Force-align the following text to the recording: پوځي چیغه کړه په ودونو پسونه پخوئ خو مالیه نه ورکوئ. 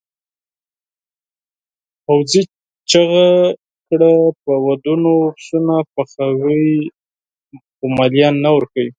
پوځي 2.05 2.41
چیغه 2.89 3.27
کړه 3.87 4.11
په 4.43 4.53
ودونو 4.65 5.13
پسونه 5.35 5.75
پخوئ 5.93 6.65
خو 7.75 7.85
مالیه 7.97 8.29
نه 8.43 8.49
ورکوئ. 8.55 8.89